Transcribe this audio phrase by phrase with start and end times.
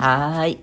[0.00, 0.58] はい。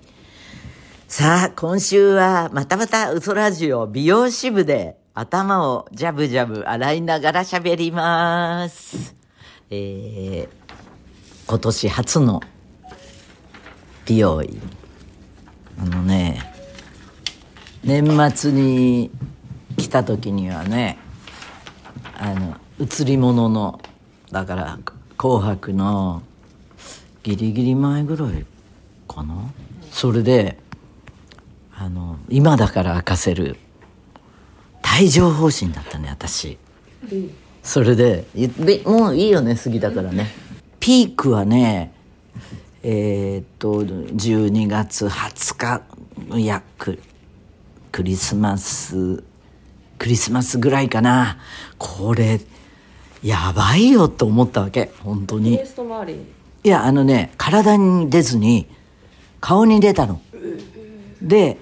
[1.08, 9.14] さあ、今週はまたまた嘘ラジオ美容支部で頭をジャブジャブ洗いながら喋ります。
[9.70, 10.50] えー、
[11.48, 12.42] 今年初の
[14.08, 14.60] 美容院。
[15.80, 16.42] あのね、
[17.84, 19.12] 年末に
[19.78, 20.98] 来た時にはね、
[22.18, 23.80] あの、映り物の、
[24.32, 24.80] だから、
[25.16, 26.24] 紅白の
[27.22, 28.44] ギリギリ前ぐらい
[29.18, 29.36] かな？
[29.92, 30.60] それで
[31.76, 33.58] あの今だから明かせる
[35.00, 36.58] 帯状疱疹だったね私。
[37.64, 38.26] それで
[38.86, 40.28] もういいよね過ぎだからね。
[40.80, 41.94] ピークはね
[42.84, 45.56] えーっと12月20
[46.32, 47.00] 日いやク
[47.92, 49.24] クリスマス
[49.98, 51.40] クリスマスぐらいかな。
[51.78, 52.40] これ
[53.24, 55.60] やばいよと思ったわけ本当に。
[56.64, 58.68] いやあのね体に出ずに
[59.40, 60.22] 顔に出たの。
[61.22, 61.58] で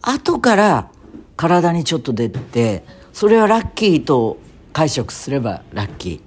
[0.00, 0.90] 後から
[1.36, 4.38] 体にちょっと出てそれはラッキーと
[4.72, 6.20] 解釈すればラッキー。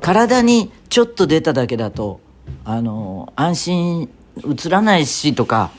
[0.00, 2.20] 体にちょっと出ただけだと
[2.64, 5.70] あの安心映らないしとか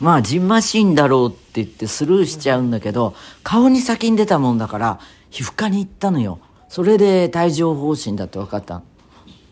[0.00, 6.38] まあジンマシンだろうって言ってスルーしちゃうんだけど顔に先に出たもんだから皮膚科に行ったのよ。
[6.68, 8.82] それで帯状疱疹だって分かったの。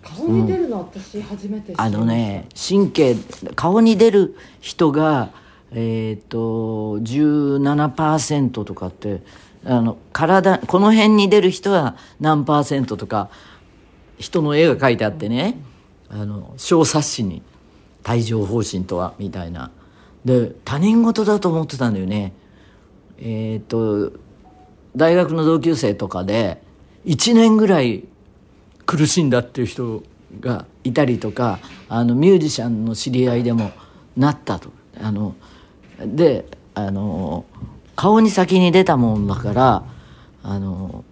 [0.03, 3.17] 顔に出るの私初めてあのね神経
[3.55, 5.31] 顔に出る人が
[5.71, 9.21] えっ、と17%とかって
[9.65, 13.29] あの体この辺に出る人は何パーセントとか
[14.19, 15.61] 人の絵が描いてあってね
[16.09, 17.43] あの小冊子に
[18.09, 19.71] 「帯状疱疹とは」みたいな。
[20.25, 22.33] で他人事だと思ってたんだよね。
[23.19, 24.13] えっ、と
[24.97, 26.61] 大学の同級生とかで
[27.07, 28.05] 1年ぐらい
[28.89, 30.03] 苦しんだっていう人
[30.41, 31.59] がいたりとか
[31.91, 33.71] あのミュージシャンの知り合いでも
[34.17, 34.71] なったと。
[34.99, 35.37] あの
[36.01, 37.45] であの
[37.97, 39.85] 顔に先に出たもんだから
[40.43, 41.05] あの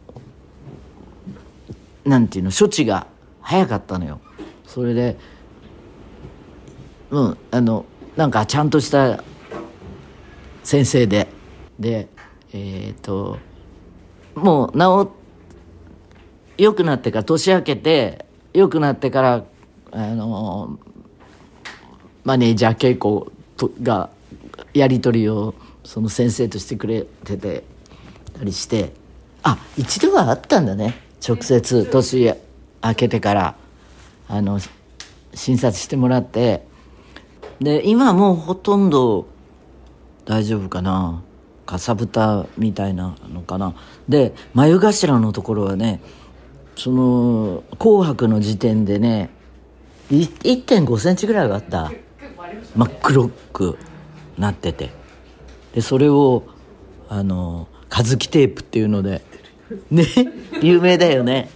[2.07, 3.07] なんていうの処置が
[3.43, 4.21] 早かったのよ。
[4.67, 5.19] それで
[7.11, 7.85] うんあの
[8.17, 9.23] なんかちゃんとした
[10.65, 11.29] 先生で。
[11.79, 12.09] で
[12.55, 13.39] えっ、と
[14.35, 15.26] もう治って
[16.59, 19.45] 良くなってから年明けて良くなってから
[19.93, 20.79] あの
[22.25, 23.31] マネージャー稽古
[23.83, 24.11] が
[24.75, 27.65] やり取りをその先生としてくれてて
[28.37, 28.93] たりして
[29.43, 30.95] あ一度はあったんだね。
[31.27, 32.35] 直接年
[32.83, 33.57] 明けてから
[34.29, 34.59] あの
[35.35, 36.67] 診察してもらって。
[37.61, 39.27] で今はもうほとんど
[40.27, 41.23] 大丈夫かな。
[41.65, 43.75] かさぶたみたいなのかな。
[44.09, 46.01] で眉頭のところはね
[46.77, 49.31] その「紅白」の時点でね
[50.11, 51.91] 1 5センチぐらいはあった。
[52.77, 53.79] 真っ黒く
[54.39, 54.91] なってて。
[55.75, 56.45] でそれを
[57.09, 59.23] あのカズキテープっていうので
[59.91, 60.07] ね
[60.63, 61.51] 有名だよね。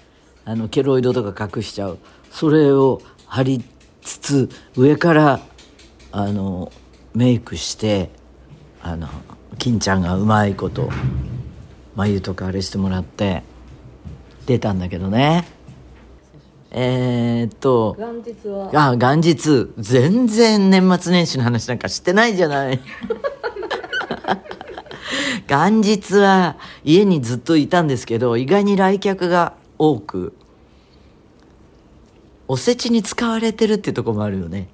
[0.44, 1.98] あのケロイドとか隠しちゃう。
[2.30, 3.62] それを貼り
[4.02, 5.40] つつ上から
[6.12, 6.72] あの
[7.14, 8.10] メイクして
[8.82, 9.08] あの
[9.58, 10.90] 金ちゃんがうまいこと
[11.94, 13.42] 眉とかあれしてもらって。
[14.50, 15.46] 出たんだけどね。
[16.72, 17.94] えー、っと。
[17.96, 18.88] 元日は。
[18.88, 19.70] あ元日。
[19.78, 22.80] 全然年末年始の話なんかしてないじゃない。
[25.46, 30.34] 元日は家にずっといたんですけど意外に来客が多く。
[32.48, 34.68] おせちに使われてるっていうところもあるよね。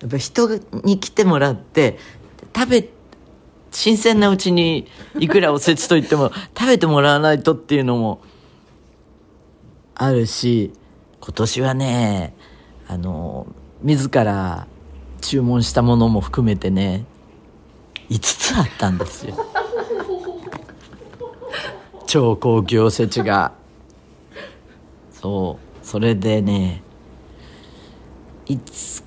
[0.00, 0.48] やっぱ人
[0.84, 1.98] に来てもらって
[2.54, 2.88] 食べ
[3.72, 4.86] 新鮮なうちに
[5.18, 8.20] いくらおせちといっても食べてもらわないとっていうのも
[9.98, 10.72] あるし
[11.20, 12.34] 今年はね
[12.86, 13.46] あの
[13.82, 14.66] 自ら
[15.22, 17.04] 注文したものも含めてね
[18.10, 19.34] 5つあったんですよ。
[22.06, 23.52] 超高級おせちが。
[25.10, 25.84] そう。
[25.86, 26.82] それでね
[28.46, 29.02] 5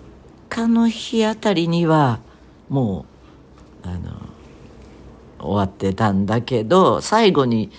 [0.50, 2.20] 日の日あたりには
[2.68, 3.06] も
[3.84, 4.12] うあの
[5.40, 7.72] 終わってたんだけど最後に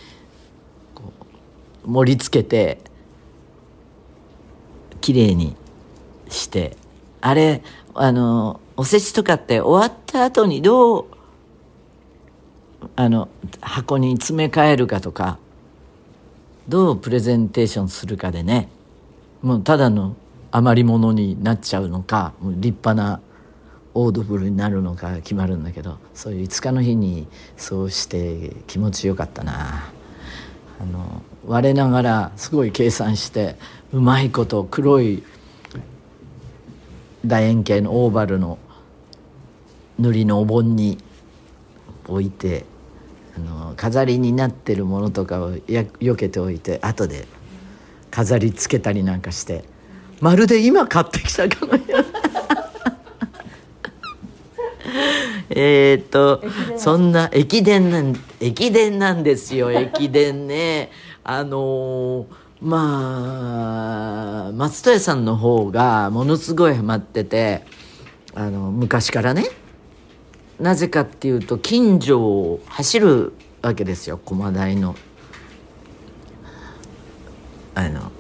[0.94, 1.12] こ
[1.84, 2.89] う盛り付けて
[5.00, 5.56] 綺麗に
[6.28, 6.76] して
[7.20, 7.62] あれ
[7.94, 11.06] あのおせちとかって終わった後にどう
[12.96, 13.28] あの
[13.60, 15.38] 箱に詰め替えるかとか
[16.68, 18.68] どうプレゼンテーションするかでね
[19.42, 20.16] もうただの
[20.50, 23.20] 余り物になっちゃうのかもう立派な
[23.92, 27.26] オードブルになるのか決まるんだけどそういう5日の日に
[27.56, 29.90] そうして気持ちよかったな。
[30.80, 33.56] あの我ながらすごい計算して
[33.92, 35.24] うまいこと黒い
[37.24, 38.58] 楕円形のオーバルの
[39.98, 40.98] 塗りのお盆に
[42.06, 42.64] 置いて
[43.36, 47.26] あの飾りになってるものとかをや避けておいて後で
[48.10, 49.64] 飾りつけたりなんかして
[50.20, 52.04] まるで今買ってきたかのような。
[55.50, 56.42] えっと
[56.76, 60.90] そんな駅伝なん駅伝なんですよ駅伝ね。
[61.24, 67.64] あのーまあ松任谷さんの方がものすごいハマってて
[68.34, 69.44] あの昔からね。
[70.58, 74.94] なぜかっていうと近所を走るわけですよ駒大の。
[77.74, 78.12] あの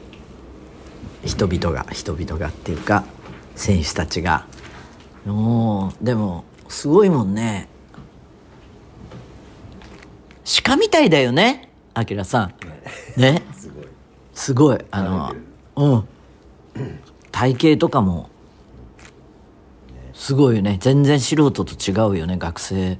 [1.24, 3.04] 人々が人々がっていうか
[3.56, 4.46] 選手たちが。
[5.26, 7.68] もうでもすごいもんね。
[10.64, 12.54] 鹿みたいだよねあきらさん。
[13.20, 13.42] ね。
[13.52, 13.79] すごい
[14.40, 15.34] すごいあの
[15.76, 16.08] うん。
[17.30, 18.30] 体型とかも
[20.14, 20.78] すごいよね。
[20.80, 22.98] 全然素人と違うよね学生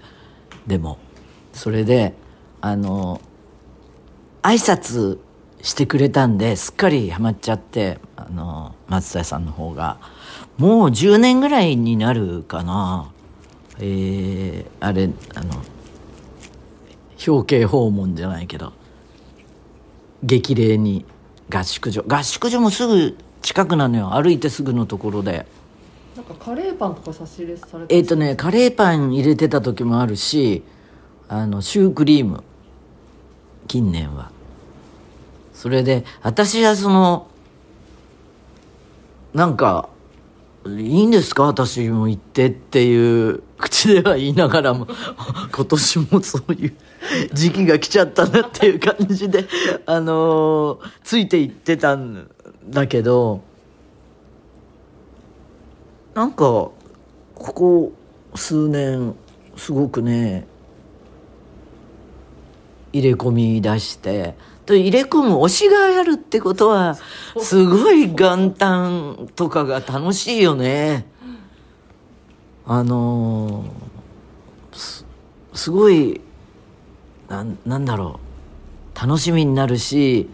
[0.67, 0.99] でも。
[1.55, 2.15] それで
[2.61, 3.23] あの
[4.43, 5.19] 挨拶
[5.63, 9.97] してくれたんですっかりハマっちゃってあの松田さんの方が。
[10.59, 13.11] もう10年ぐらいになるかな。
[13.79, 15.55] えー、あれあの
[17.27, 18.75] 表敬訪問じゃないけど
[20.23, 21.07] 激励に
[21.51, 22.05] 合宿所。
[22.07, 24.15] 合宿所もすぐ近くなのよ。
[24.15, 25.47] 歩いてすぐのところで。
[26.17, 30.63] なんかカレーパンとか差し入れされてえっ、とねカレーパン入れてた時もあるし
[31.29, 32.43] あのシュークリーム。
[33.69, 34.31] 近年は。
[35.55, 37.29] それで私はその
[39.35, 39.89] なんか
[40.67, 40.71] 「い
[41.03, 41.45] いんですか？
[41.45, 44.87] 私も行って」っていう口では言いながらも
[45.55, 46.75] 今年もそういう
[47.33, 49.47] 時期が来ちゃったなっていう感じで
[49.87, 52.29] あのーついて行ってたん
[52.69, 53.43] だけど
[56.15, 56.73] なんかこ
[57.35, 57.93] こ
[58.35, 59.15] 数年
[59.57, 60.47] すごくね
[62.93, 64.35] 入れ込み出して
[64.67, 66.97] と入れ込む推しがあるってことは
[67.41, 71.07] すごい元旦とかが楽しいよね。
[72.73, 75.05] あのー
[75.53, 76.21] すごい
[77.29, 78.21] ななんだろ
[78.95, 78.97] う。
[79.07, 80.31] 楽しみになるし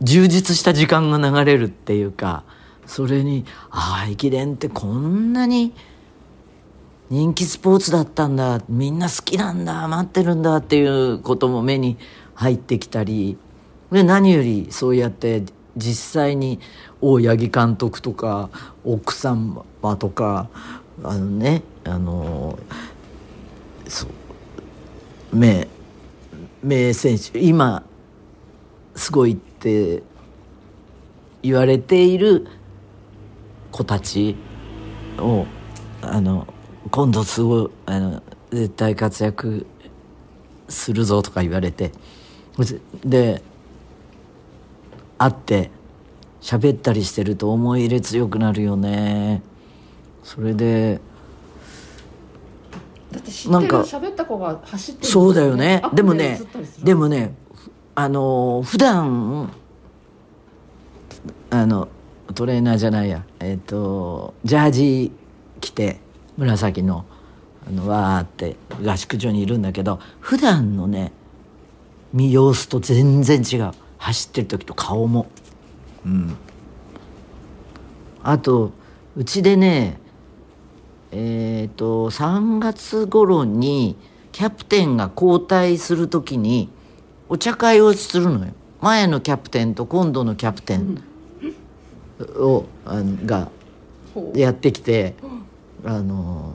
[0.00, 2.42] 充実した時間が流れるっていうか
[2.86, 5.74] それにああ駅伝ってこんなに
[7.08, 11.98] 人気スポーツだったんだみんな好きなんだ待ってるんだっていうことも目に
[12.34, 13.38] 入ってきたり
[13.92, 15.44] で何よりそうやって
[15.76, 16.60] 実際に
[17.00, 18.50] 大八木監督とか
[18.84, 19.64] 奥様
[19.98, 20.48] とか
[21.02, 22.58] あのねあの
[23.88, 25.66] そう名
[26.62, 27.82] 名選手今
[28.94, 30.02] すごいって
[31.42, 32.46] 言われている
[33.70, 34.36] 子たち
[35.18, 35.46] を
[36.02, 36.46] あの
[36.90, 39.66] 今度すごいあの絶対活躍
[40.68, 41.92] するぞとか言われて
[43.04, 43.42] で
[45.22, 45.70] 会って
[46.40, 49.42] 喋ったりしてると思い入れ強くなるよね。
[50.24, 51.00] それで
[53.12, 55.06] だって知ってるなんか喋った子が走ってる。
[55.06, 55.82] そうだよね。
[55.94, 56.40] でもね
[56.82, 57.34] でもね
[57.94, 59.52] あの普段
[61.50, 61.88] あの
[62.34, 63.24] トレーナーじゃないや。
[63.38, 65.12] えっ、とジャージ
[65.60, 66.00] 着て
[66.36, 67.04] 紫の
[67.66, 71.12] あのわーって合宿所にいるんだけど普段のね
[72.12, 75.28] 見様子と全然違う走ってる時と顔も。
[76.04, 76.36] うん。
[78.24, 78.72] あと
[79.16, 79.98] うちでね
[81.12, 83.96] えっ、と3月頃に
[84.32, 86.68] キャプテンが交代する時に
[87.28, 88.52] お茶会をするのよ。
[88.80, 91.04] 前のキャプテンと今度のキャプテン
[92.36, 93.48] を、あのが
[94.34, 95.14] やってきて
[95.84, 96.54] あの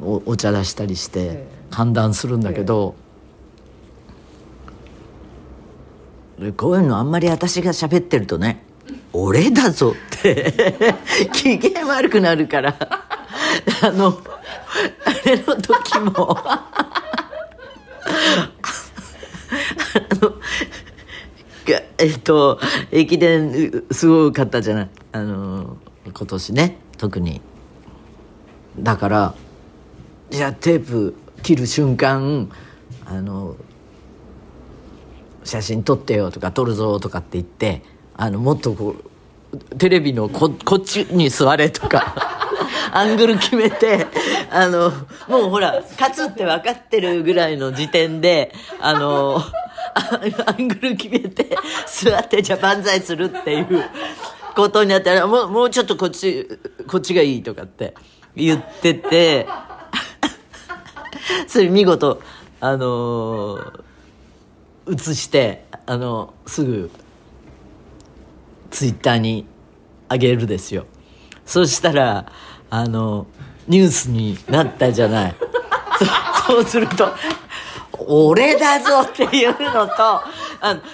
[0.00, 2.98] おお茶出したりしてえ歓談するんだけど、で
[6.56, 8.62] こういうのあんまり私が喋ってるとね
[9.12, 10.54] 「俺だぞ」って
[11.32, 12.76] 機嫌悪くなるから
[13.82, 14.18] あの
[15.04, 16.70] あれの時もあ
[20.22, 20.34] の
[21.98, 22.60] えっと
[22.92, 25.76] 駅伝すごかったじゃないあの
[26.06, 27.40] 今年ね特に。
[28.78, 29.34] だから
[30.30, 32.48] じゃあテープ切る瞬間
[33.06, 33.56] あの
[35.48, 37.82] 写真撮ってよとか撮るぞとかって言って
[38.14, 38.96] あのもっとこ
[39.52, 42.14] うテレビのここっちに座れとか
[42.92, 44.06] アングル決めて
[44.50, 44.92] あの
[45.26, 49.42] もうほら勝つって分かってるぐらいの時点であの
[50.46, 53.84] アングル決めて座ってじゃあ万歳するっていう
[54.54, 56.46] ことになったらもうもうちょっとこっち
[56.86, 57.94] こっちがいいとかって
[58.36, 59.46] 言ってて
[61.46, 62.20] それ見事
[62.60, 63.87] あのー
[64.90, 66.90] 映してあのすぐ
[68.70, 69.46] ツイッターに
[70.08, 70.86] あげるですよ。
[71.44, 72.30] そしたら
[72.70, 73.26] あの
[73.66, 75.34] ニュースになったじゃない。
[76.46, 77.08] そそうすると
[78.06, 80.22] 「俺だぞ!」っていうのとあ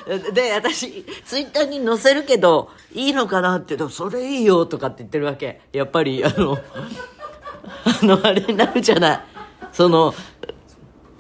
[0.09, 5.61] ので私ツイッターに載せるけどいいのかなって言う「それいいよ」とかって言ってるわけ。
[5.73, 6.59] やっぱりあの
[8.03, 9.21] あのあれになるじゃない。
[9.73, 10.15] その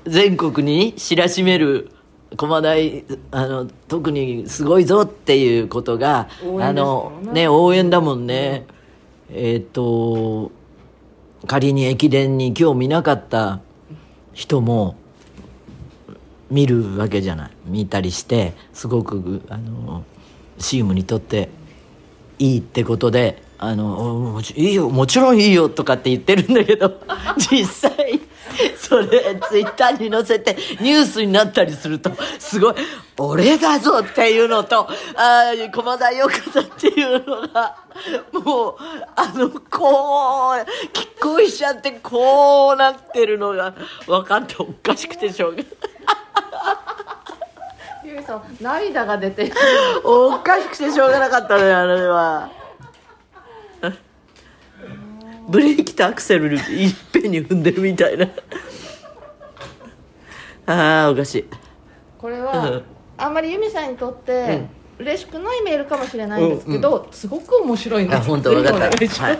[0.04, 1.90] 全国に知らしめる
[2.36, 6.64] 駒大あの特にすごいぞっていうことがね。
[6.64, 8.66] あのね応援だもんね、
[9.30, 10.52] えっ、と
[11.46, 13.60] 仮に駅伝に興味なかった
[14.32, 14.96] 人も
[16.50, 17.50] 見るわけじゃない。
[17.66, 20.04] 見たりしてすごくあの
[20.58, 21.48] チームにとって
[22.38, 26.92] いいってことで「あのいいよもちろんいいよ」とかって言ってるんだけど
[27.50, 28.20] 実際
[28.78, 32.74] それツイッターに載せてニュースになったりするとすごい
[33.18, 37.76] 「俺だぞ!」っていうのと「ああ駒大よかった」っていうのが
[38.32, 38.76] もう
[39.16, 43.74] あのこう拮抗しちゃってこうなってるのが
[44.06, 45.62] 分かっておかしくてしょうが。
[48.04, 49.50] ゆみさん涙が出て
[50.04, 52.50] おかしくてしょうがなかったねあれは
[55.48, 58.28] ブレーキとアクセルいっぺんに踏んでるみたいな。
[60.66, 61.44] あーおかしい。
[62.18, 62.44] これうん。
[62.44, 62.82] は
[63.16, 64.66] あんまり由美さんにとって
[64.98, 68.18] 嬉しくないメールかもしれないんですけど、すごく面白いんです。
[68.18, 69.38] あ本当分かった、はい、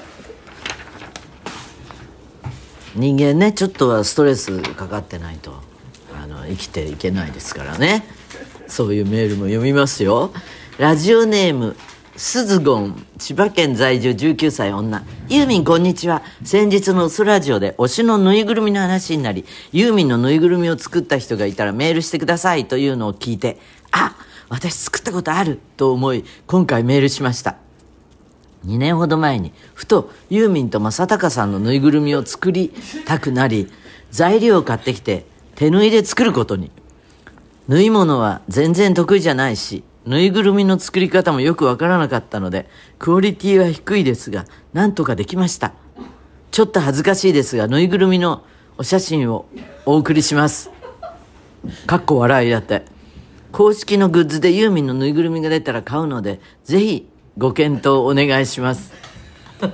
[2.95, 5.55] 人間ねちょっとはストレスかかってないと
[6.23, 8.05] あの生きていけないですからね。
[8.67, 10.33] そういうメールも読みますよ。
[10.79, 11.77] ラジオネーム
[12.17, 15.03] すずごん千葉県在住19歳女。
[15.29, 16.23] ユーミンこんにちは。
[16.45, 23.59] 先日のスラジオで推しのぬいぐるみの話になりユーミンのぬいぐるみを作った人がいたらメールしてくださいというのを聞いて
[23.91, 24.15] あ
[24.49, 27.57] 私作ったことあると思い今回メールしました。
[28.65, 32.73] 2年ほど前にふとユーミンと正隆さんのぬいぐるみを作り
[33.07, 33.69] たくなり
[34.13, 36.71] 材料を買ってきて手縫いで作ることに。
[37.67, 42.69] 縫い物は全然得意じゃないしぬいぐるみの作り方もよくわからなかったので
[42.99, 45.73] クオリティは低いですがなんとかできました。
[46.51, 48.45] ちょっと恥ずかしいですがぬいぐるみの
[48.77, 49.47] お写真を
[49.87, 50.71] お送りします。
[51.87, 52.85] かっこ笑いだって。
[53.51, 57.09] 公式のグッズでユーミンのぬいぐるみが出たら買うのでぜひ
[57.39, 58.93] ご検討お願いします。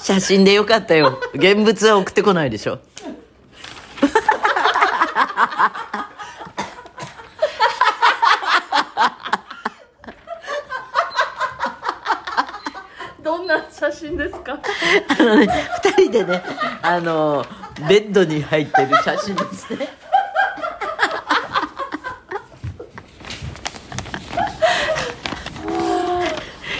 [0.00, 1.20] 写真でよかったよ。
[1.34, 2.80] 現物は送ってこないでしょ
[13.22, 14.58] どんな写真ですか
[15.08, 15.48] あのね
[15.84, 16.42] 二人でね
[16.82, 17.44] あの
[17.88, 19.88] ベッドに入ってる写真ですね。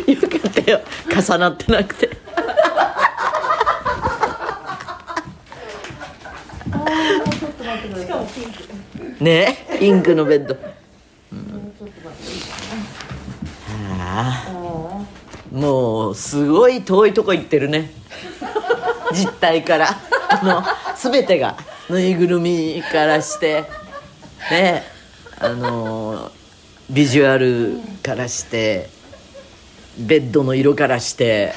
[0.06, 0.80] よかったよ。
[1.08, 2.10] 重なってなくて。
[9.20, 10.54] ねピンクのベッド。
[10.54, 10.62] ちょっ
[11.30, 12.08] と待って
[14.00, 15.06] ああ
[15.52, 18.01] あもうすごい遠いとこ行ってるね。
[19.12, 19.88] 実態から。
[20.32, 20.62] あの
[20.96, 21.56] 全てが
[21.90, 23.64] ぬいぐるみからして
[24.50, 24.82] ね
[25.38, 26.30] あの
[26.90, 28.88] ビジュアルからして
[29.98, 31.52] ベッドの色からして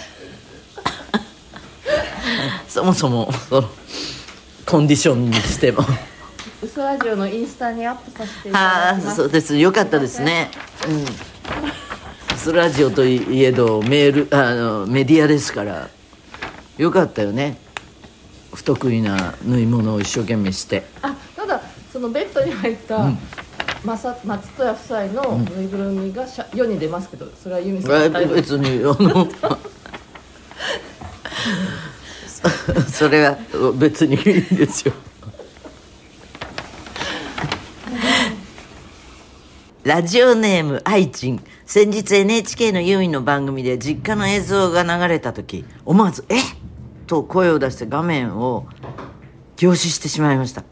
[2.68, 3.70] そもそもその
[4.66, 5.84] コンディションにしても。
[5.84, 5.96] ー
[6.64, 9.18] ウスラジオのインスタにアップさせていたああだきます。
[9.18, 9.56] そうです。
[9.56, 10.50] よかったですね。
[10.88, 10.92] う
[12.34, 12.38] ん。
[12.38, 15.90] スラジオといえどメールあのメディアですから
[16.78, 17.58] よかったよね。
[18.54, 20.84] 不得意な縫い物を一生懸命して。
[21.02, 23.10] あただそのベッドに入った、
[23.84, 29.28] まさ松任谷夫妻のぬいぐるみが世に出ますけどそれは由美さんあの別にあの
[32.28, 33.38] そそれは
[33.78, 34.24] 別にいいん
[34.58, 34.94] ですよ。
[39.84, 41.44] ラジオネーム愛知ん。
[41.66, 46.40] 先日 NHK のユーミンの番組で実家の映像が流れた時思わず「え？
[46.40, 46.44] っ!」
[47.06, 48.66] と声を出して画面を
[49.56, 50.64] 凝視してしまいました。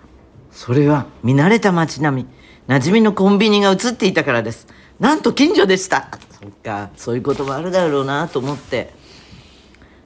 [0.52, 2.30] それは見慣れた街並み
[2.68, 4.68] 馴染みのコンビニが映っていたからです。
[5.00, 6.08] なんと近所でした。
[6.42, 8.94] そっかそういうこともあるだろうなと思って。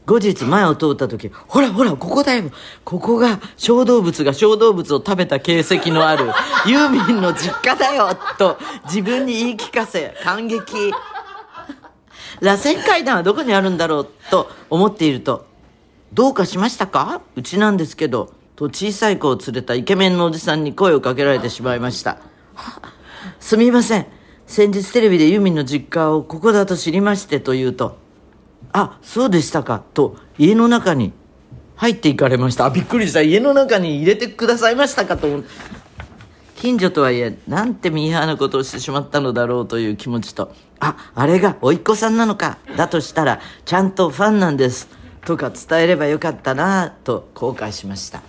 [0.06, 2.50] 後日前を通った時ほらほらここだよ。
[2.86, 6.28] ここが小動物が小動物を食べた形跡のある
[6.66, 8.18] ユーミンの実家だよ。
[8.38, 10.64] と自分に言い聞かせ感激。
[12.40, 14.08] 螺旋階段はどこにあるんだろう。
[14.32, 15.47] と思っていると
[16.14, 17.22] どうかしましたか？
[17.36, 18.34] うちなんですけど。
[18.56, 22.18] と小さい子を連れたイケメンのおじさんに声をかけられてしまいました。
[23.40, 24.08] すみません。
[24.48, 27.98] 先日テレビでユミの実家をここだと知りましてと言うと、
[28.72, 29.84] あ、そうでしたか？
[29.94, 31.14] と家の中に
[31.76, 32.68] 入っていかれました。
[32.72, 33.22] びっくりした。
[33.22, 35.18] 家の中に入れてくださいましたか？
[35.18, 35.46] と思う。
[36.56, 42.58] 近所とはいえ、なんてミーハーなことをしてしまったのだろうという気持ちと、あ、あれが甥っ子さんなのか？
[42.76, 44.97] だとしたら、ちゃんとファンなんです。
[45.28, 48.22] とか伝えればよかったなと後悔しました。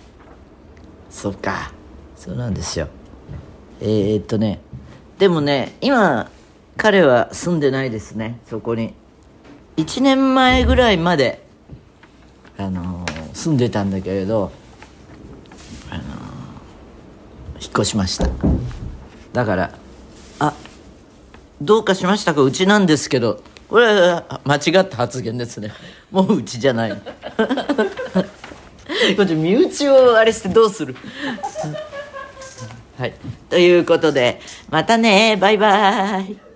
[1.09, 1.71] そうか。
[2.17, 2.89] そうなんですよ。
[3.79, 4.59] えー、っとね、
[5.17, 6.29] でもね、今、
[6.75, 8.93] 彼は住んでないですね、そこに。
[9.77, 11.47] 1年前ぐらいまで、
[12.57, 14.51] あのー住んでたんだけれど、
[15.89, 16.05] あのー
[17.61, 18.27] 引っ越しました。
[19.31, 19.71] だから、
[20.39, 20.53] あ、
[21.61, 22.41] どうかしましたか？
[22.41, 25.71] うちなんですけど、これは間違った発言ですね。
[26.11, 26.91] もううちじゃない。
[29.15, 30.95] こっち身内をあれしてどうする？
[32.97, 33.13] はい。
[33.49, 36.48] ということで、またね、バイバイ。